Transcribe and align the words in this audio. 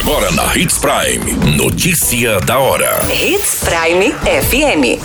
Agora 0.00 0.30
na 0.32 0.56
Hits 0.56 0.78
Prime. 0.78 1.56
Notícia 1.58 2.40
da 2.40 2.58
hora. 2.58 3.00
Hits 3.12 3.62
Prime 3.62 4.14
FM. 4.22 4.98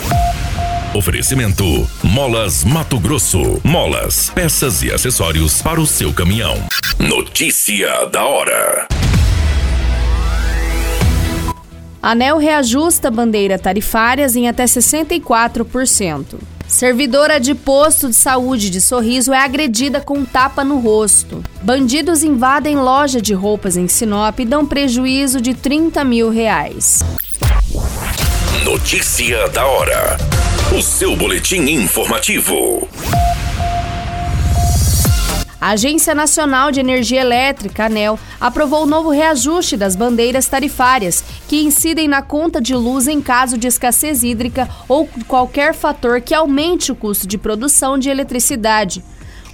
Oferecimento: 0.96 1.86
Molas 2.02 2.64
Mato 2.64 2.98
Grosso. 2.98 3.60
Molas, 3.62 4.30
peças 4.30 4.82
e 4.82 4.90
acessórios 4.90 5.60
para 5.60 5.78
o 5.78 5.86
seu 5.86 6.14
caminhão. 6.14 6.56
Notícia 6.98 8.06
da 8.06 8.24
hora. 8.24 8.88
ANEL 12.02 12.38
reajusta 12.38 13.10
bandeira 13.10 13.58
tarifárias 13.58 14.34
em 14.34 14.48
até 14.48 14.64
64%. 14.64 16.55
Servidora 16.68 17.38
de 17.38 17.54
posto 17.54 18.08
de 18.08 18.14
saúde 18.14 18.70
de 18.70 18.80
Sorriso 18.80 19.32
é 19.32 19.38
agredida 19.38 20.00
com 20.00 20.18
um 20.18 20.24
tapa 20.24 20.64
no 20.64 20.78
rosto. 20.78 21.42
Bandidos 21.62 22.24
invadem 22.24 22.76
loja 22.76 23.22
de 23.22 23.32
roupas 23.32 23.76
em 23.76 23.86
Sinop 23.86 24.40
e 24.40 24.44
dão 24.44 24.66
prejuízo 24.66 25.40
de 25.40 25.54
30 25.54 26.04
mil 26.04 26.28
reais. 26.28 27.00
Notícia 28.64 29.48
da 29.50 29.64
hora. 29.64 30.16
O 30.76 30.82
seu 30.82 31.16
boletim 31.16 31.60
informativo. 31.70 32.88
A 35.66 35.70
Agência 35.70 36.14
Nacional 36.14 36.70
de 36.70 36.78
Energia 36.78 37.22
Elétrica, 37.22 37.86
ANEL, 37.86 38.20
aprovou 38.40 38.84
o 38.84 38.86
novo 38.86 39.10
reajuste 39.10 39.76
das 39.76 39.96
bandeiras 39.96 40.46
tarifárias, 40.46 41.24
que 41.48 41.60
incidem 41.60 42.06
na 42.06 42.22
conta 42.22 42.60
de 42.60 42.72
luz 42.72 43.08
em 43.08 43.20
caso 43.20 43.58
de 43.58 43.66
escassez 43.66 44.22
hídrica 44.22 44.68
ou 44.88 45.08
qualquer 45.26 45.74
fator 45.74 46.20
que 46.20 46.32
aumente 46.32 46.92
o 46.92 46.94
custo 46.94 47.26
de 47.26 47.36
produção 47.36 47.98
de 47.98 48.08
eletricidade. 48.08 49.02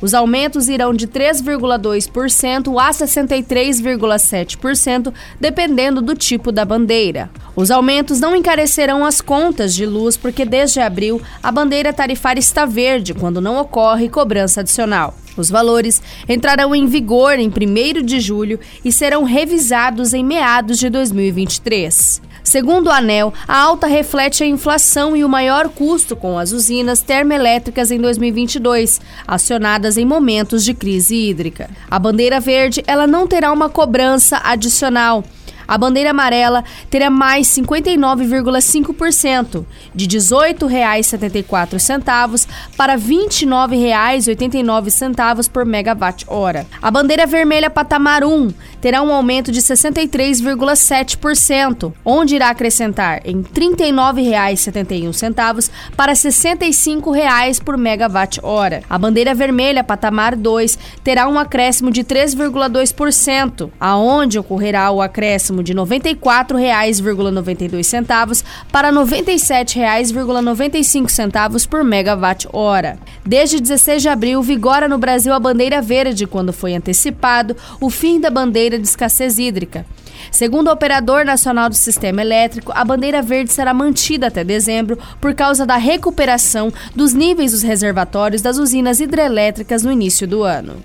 Os 0.03 0.13
aumentos 0.15 0.69
irão 0.69 0.93
de 0.93 1.07
3,2% 1.07 2.77
a 2.77 2.91
63,7%, 2.91 5.15
dependendo 5.41 6.03
do 6.03 6.17
tipo 6.17 6.51
da 6.51 6.65
bandeira. 6.65 7.31
Os 7.55 7.71
aumentos 7.71 8.19
não 8.19 8.35
encarecerão 8.35 9.05
as 9.05 9.21
contas 9.21 9.73
de 9.73 9.87
luz, 9.87 10.17
porque 10.17 10.45
desde 10.45 10.81
abril 10.81 11.23
a 11.41 11.53
bandeira 11.53 11.93
tarifária 11.93 12.41
está 12.41 12.67
verde 12.67 13.15
quando 13.15 13.41
não 13.41 13.61
ocorre 13.61 14.09
cobrança 14.09 14.63
adicional. 14.63 15.15
Os 15.37 15.49
valores 15.49 16.03
entrarão 16.29 16.75
em 16.75 16.87
vigor 16.87 17.39
em 17.39 17.49
1 17.49 18.03
de 18.05 18.19
julho 18.21 18.59
e 18.85 18.91
serão 18.91 19.23
revisados 19.23 20.13
em 20.13 20.25
meados 20.25 20.77
de 20.79 20.91
2023. 20.91 22.32
Segundo 22.43 22.89
o 22.89 22.91
ANEL, 22.91 23.33
a 23.47 23.57
alta 23.57 23.87
reflete 23.87 24.43
a 24.43 24.47
inflação 24.47 25.17
e 25.17 25.25
o 25.25 25.29
maior 25.29 25.69
custo 25.69 26.17
com 26.17 26.39
as 26.39 26.53
usinas 26.53 27.01
termoelétricas 27.01 27.91
em 27.91 27.99
2022, 27.99 29.01
acionadas 29.27 29.97
em 29.97 30.05
momentos 30.05 30.65
de 30.65 30.75
crise 30.75 31.15
hídrica. 31.15 31.71
A 31.91 31.99
bandeira 31.99 32.41
verde, 32.41 32.83
ela 32.87 33.07
não 33.07 33.27
terá 33.27 33.53
uma 33.53 33.69
cobrança 33.69 34.41
adicional. 34.43 35.25
A 35.73 35.79
bandeira 35.79 36.11
amarela 36.11 36.63
terá 36.91 37.09
mais 37.09 37.47
59,5%, 37.47 39.65
de 39.95 40.05
R$ 40.05 40.11
18,74 40.21 42.47
para 42.77 42.93
R$ 42.93 43.01
29,89 43.01 45.49
por 45.49 45.65
megawatt-hora. 45.65 46.67
A 46.83 46.91
bandeira 46.91 47.27
vermelha 47.27 47.71
patamar 47.71 48.23
1 48.23 48.53
terá 48.83 49.01
um 49.01 49.15
aumento 49.15 49.51
de 49.51 49.63
63,7%, 49.63 51.95
onde 52.05 52.37
irá 52.37 52.51
acrescentar 52.51 53.23
em 53.25 53.39
R$ 53.39 53.47
39,71 53.55 55.71
para 55.97 56.13
R$ 56.13 56.19
65,00 56.19 57.65
por 57.65 57.79
megawatt-hora. 57.79 58.83
A 58.91 58.99
bandeira 58.99 59.35
vermelha 59.35 59.83
patamar 59.83 60.37
2 60.37 60.79
terá 61.03 61.27
um 61.27 61.39
acréscimo 61.39 61.91
de 61.91 62.05
3,2%, 62.05 63.71
aonde 63.81 64.39
ocorrerá 64.39 64.91
o 64.91 65.01
acréscimo 65.01 65.62
de 65.63 65.73
R$ 65.73 65.79
94,92 65.81 68.45
para 68.71 68.91
R$ 68.91 68.97
97,95 68.97 71.69
por 71.69 71.85
megawatt-hora. 71.85 72.99
Desde 73.25 73.61
16 73.61 74.03
de 74.03 74.09
abril, 74.09 74.43
vigora 74.43 74.89
no 74.89 74.99
Brasil 74.99 75.33
a 75.33 75.39
bandeira 75.39 75.81
verde, 75.81 76.27
quando 76.27 76.53
foi 76.53 76.75
antecipado 76.75 77.57
o 77.81 77.89
fim 77.89 78.19
da 78.21 78.31
bandeira 78.31 78.77
de 78.79 78.87
escassez 78.87 79.39
hídrica. 79.39 79.87
Segundo 80.31 80.69
o 80.69 80.73
Operador 80.73 81.25
Nacional 81.25 81.69
do 81.69 81.75
Sistema 81.75 82.21
Elétrico, 82.21 82.73
a 82.75 82.85
bandeira 82.85 83.23
verde 83.23 83.53
será 83.53 83.75
mantida 83.75 84.29
até 84.29 84.45
dezembro 84.45 84.99
por 85.21 85.35
causa 85.35 85.67
da 85.67 85.77
recuperação 85.77 86.73
dos 86.95 87.13
níveis 87.13 87.53
dos 87.53 87.63
reservatórios 87.63 88.43
das 88.43 88.59
usinas 88.59 89.01
hidrelétricas 89.01 89.83
no 89.83 89.93
início 89.93 90.27
do 90.27 90.43
ano. 90.43 90.77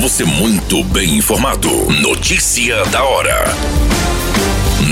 Você 0.00 0.24
muito 0.24 0.82
bem 0.82 1.18
informado. 1.18 1.68
Notícia 2.00 2.82
da 2.86 3.04
hora. 3.04 3.44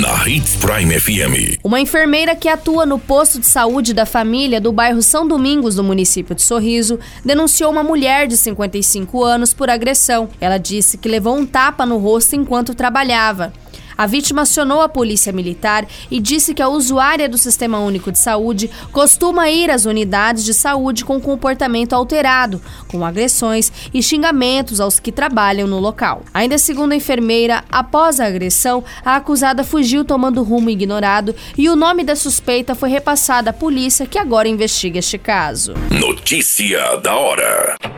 Na 0.02 0.28
Hits 0.28 0.56
Prime 0.56 1.00
FM. 1.00 1.58
Uma 1.64 1.80
enfermeira 1.80 2.36
que 2.36 2.46
atua 2.46 2.84
no 2.84 2.98
posto 2.98 3.40
de 3.40 3.46
saúde 3.46 3.94
da 3.94 4.04
família 4.04 4.60
do 4.60 4.70
bairro 4.70 5.00
São 5.00 5.26
Domingos, 5.26 5.76
do 5.76 5.82
município 5.82 6.34
de 6.34 6.42
Sorriso, 6.42 6.98
denunciou 7.24 7.72
uma 7.72 7.82
mulher 7.82 8.26
de 8.26 8.36
55 8.36 9.24
anos 9.24 9.54
por 9.54 9.70
agressão. 9.70 10.28
Ela 10.38 10.58
disse 10.58 10.98
que 10.98 11.08
levou 11.08 11.38
um 11.38 11.46
tapa 11.46 11.86
no 11.86 11.96
rosto 11.96 12.36
enquanto 12.36 12.74
trabalhava. 12.74 13.50
A 13.98 14.06
vítima 14.06 14.42
acionou 14.42 14.80
a 14.80 14.88
polícia 14.88 15.32
militar 15.32 15.84
e 16.08 16.20
disse 16.20 16.54
que 16.54 16.62
a 16.62 16.68
usuária 16.68 17.28
do 17.28 17.36
Sistema 17.36 17.80
Único 17.80 18.12
de 18.12 18.18
Saúde 18.20 18.70
costuma 18.92 19.50
ir 19.50 19.72
às 19.72 19.86
unidades 19.86 20.44
de 20.44 20.54
saúde 20.54 21.04
com 21.04 21.20
comportamento 21.20 21.94
alterado, 21.94 22.62
com 22.86 23.04
agressões 23.04 23.72
e 23.92 24.00
xingamentos 24.00 24.80
aos 24.80 25.00
que 25.00 25.10
trabalham 25.10 25.66
no 25.66 25.80
local. 25.80 26.22
Ainda 26.32 26.56
segundo 26.58 26.92
a 26.92 26.96
enfermeira, 26.96 27.64
após 27.72 28.20
a 28.20 28.26
agressão, 28.26 28.84
a 29.04 29.16
acusada 29.16 29.64
fugiu 29.64 30.04
tomando 30.04 30.44
rumo 30.44 30.70
ignorado 30.70 31.34
e 31.56 31.68
o 31.68 31.74
nome 31.74 32.04
da 32.04 32.14
suspeita 32.14 32.76
foi 32.76 32.90
repassado 32.90 33.50
à 33.50 33.52
polícia 33.52 34.06
que 34.06 34.16
agora 34.16 34.46
investiga 34.46 35.00
este 35.00 35.18
caso. 35.18 35.74
Notícia 35.90 36.98
da 36.98 37.16
hora. 37.16 37.97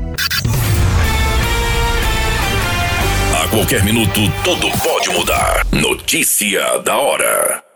A 3.34 3.48
qualquer 3.48 3.84
minuto, 3.84 4.20
tudo 4.44 4.70
pode 4.82 5.10
mudar. 5.10 5.66
Notícia 5.72 6.78
da 6.78 6.96
hora. 6.96 7.67